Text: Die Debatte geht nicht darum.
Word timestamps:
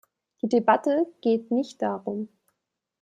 Die 0.41 0.49
Debatte 0.49 1.05
geht 1.21 1.51
nicht 1.51 1.79
darum. 1.79 2.27